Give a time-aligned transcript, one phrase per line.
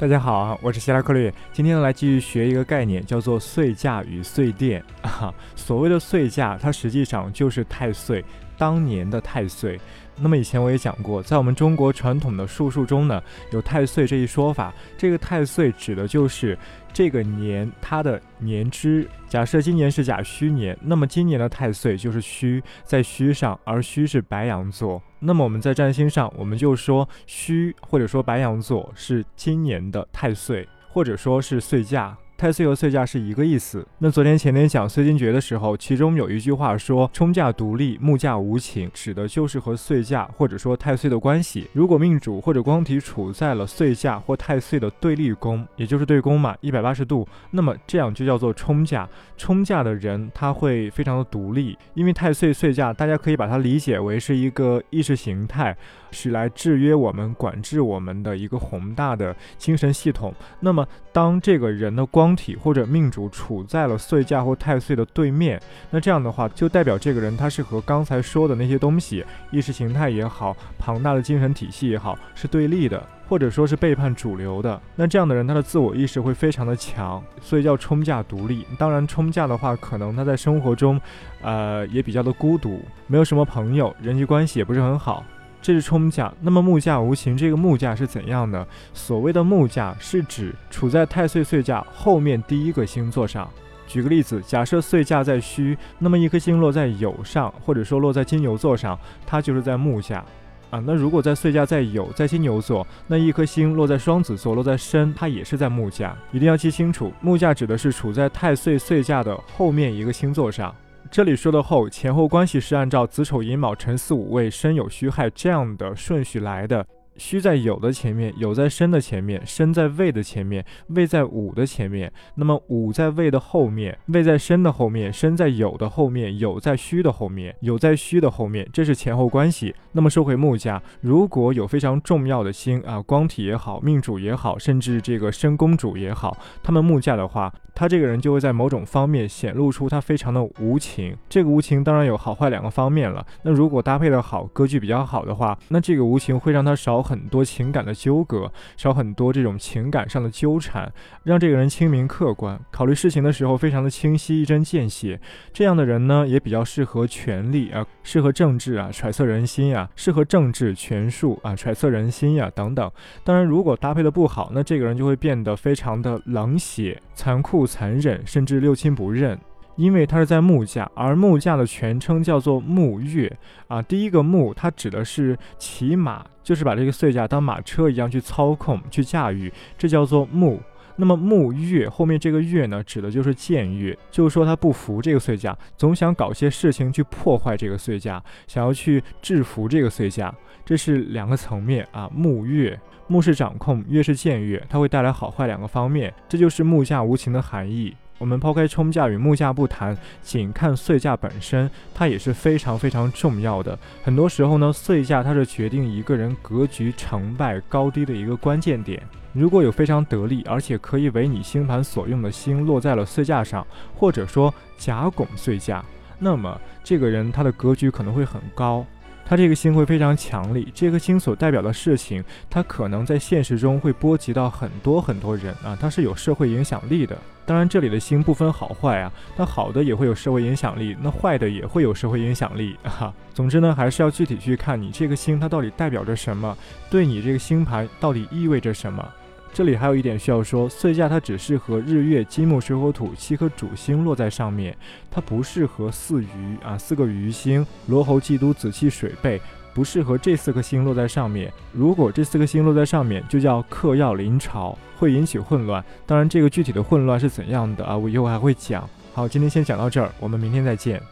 [0.00, 1.30] 大家好，我是希拉克略。
[1.52, 5.30] 今天呢，来继续学一个概念，叫做碎价与碎电啊。
[5.54, 8.24] 所谓的碎价，它实际上就是太碎，
[8.60, 9.80] 当年的太岁。
[10.22, 13.22] 那么以前我也讲过，在我们中国传统的术数中呢，
[13.52, 14.70] 有太岁这一说法。
[14.98, 16.58] 这个太岁指的就是
[16.92, 19.08] 这个年它的年支。
[19.26, 25.02] 假设今年是甲戌年，那么今年的太岁就是戌，在戌上，而戌是白羊座。
[25.20, 32.14] 那么我们在占星上，我们就说戌或者说白羊座是今年的太岁，或者说是岁价。
[32.40, 33.86] 太岁和岁价是一个意思。
[33.98, 41.68] 那昨天前天讲岁金诀的时候，其中有一句话说“冲驾独立，木驾无情”，指的就是和岁价或者说太岁的关系。
[41.74, 49.06] 如果命主或者光体处在了岁价或太岁的对立宫，也就是对宫嘛，一百八十度，那么这样就叫做冲驾。
[49.36, 55.76] 冲驾的人他会非常的独立，因为太岁岁价，大家可以把它理解为是一个意识形态，
[56.10, 60.34] 是来制约我们、管制我们的一个宏大的精神系统。
[60.60, 74.80] 那么当这个人的光体或者命主处在了岁驾或太岁的对面，那这样的话就代表这个人他是和刚才说的那些东西，意识形态也好，庞大的精神体系也好，是对立的，或者说是背叛主流的。
[74.96, 78.66] 那这样的人他的自我意识会非常的强，所以叫冲价独立。
[78.78, 81.00] 当然，冲价的话，可能他在生活中，
[81.42, 85.24] 呃，也比较的孤独，没有什么朋友，人际关系也不是很好。
[85.62, 88.66] 这是冲甲，那么木架无情，这个木架是怎样的？
[88.94, 93.48] 所谓的木架是指处在太岁岁架后面第一个星座上。
[93.86, 100.24] 举个例子，假设岁架在戌，那么一颗星落在酉上，或者说落在金牛座上，它就是在木架
[100.70, 100.80] 啊。
[100.86, 106.16] 那如果在岁架在酉，在金牛座，那一颗星落在双子座，落在申，它也是在木架。
[106.30, 110.72] 一定要记清楚，木架指的是处在太岁岁架的后面一个星座上。
[111.08, 116.84] 这里说的后前后关系是按照子丑寅卯辰巳午未申酉戌亥这样的顺序来的。
[117.20, 122.10] 虚在有的前面，有在身的前面，身在位的前面，位在午的前面。
[122.36, 129.74] 那么午在位的后面，位在身的后面，身在有的后面，有在虚的后面，有在虚的后面，这是前后关系。
[129.92, 141.14] 那么说回木架，如果有非常重要的星啊，光体也好，命主也好，甚至这个申公主也好，他们木架的话，他这个人就会在某种方面显露出他非常的无情。
[141.28, 143.26] 这个无情当然有好坏两个方面了。
[143.42, 147.04] 那如果搭配的好，格局比较好的话，那这个无情会让他少。
[147.10, 150.92] 很多情感的纠葛，少很多这种情感上的纠缠，
[151.24, 155.20] 让这个人清明客观，考虑事情的时候非常的清晰，一针见血。
[155.52, 162.88] 这样的人呢，也比较适合权力啊，适合政治啊，揣测人心呀，适合政治权术啊，揣测人心呀等等。
[163.24, 169.36] 当然，如果搭配的不好，那这个人就会变得非常的冷血、残酷、残忍，甚至六亲不认。
[169.76, 173.30] 因为它是在木架，而木架的全称叫做木月
[173.68, 173.80] 啊。
[173.80, 180.60] 第一个木，它指的是骑马，就是把这个碎架当马车一样去操控、去驾驭，这叫做木。
[180.96, 192.10] 那么木月后面这个月呢，指的就是僭越，就是说他不服这个碎架，总想搞些事情去破坏这个碎架，想要去制服这个碎架，这是两个层面啊。
[192.12, 197.96] 木月，木是掌控，月是僭越，它会带来好坏两个方面，这就是木架无情的含义。
[198.20, 203.76] 我们抛开冲价与木价不谈，仅看岁价本身，它也是非常非常重要的。
[204.04, 209.02] 很多时候呢，岁价它是决定一个人格局成败高低的一个关键点。
[209.32, 213.66] 如果有非常得力而且可以为你星盘所用的星落在了岁价上，
[213.96, 215.82] 或者说甲拱岁价，
[216.18, 218.84] 那么这个人他的格局可能会很高。
[219.24, 227.16] 他这个星会非常强力，这颗星所代表的事情，它可能在现实中会波及到很多很多人啊，它是有社会影响力的。
[227.46, 233.12] 当然，这里的星不分好坏啊，那好的也会有社会影响力，那坏的也会有社会影响力啊。
[233.32, 236.56] 总之呢，还是要具体去看你这个星它到底代表着什么，
[236.88, 239.04] 对你这个星盘到底意味着什么。
[239.52, 244.76] 这里还有一点需要说，岁驾它只适合日月金木水火土七颗主星落在上面，
[245.10, 249.40] 它不适合四余啊四个余星罗喉忌都紫气水背，
[249.74, 251.52] 不适合这四颗星落在上面。
[251.72, 255.84] 如果这四颗星落在上面，就叫克曜临朝，会引起混乱。
[256.06, 258.88] 当然，这个具体的混乱是怎样的啊，我以后还会讲。
[259.12, 261.02] 好，今天先讲到这儿，我们明天再见。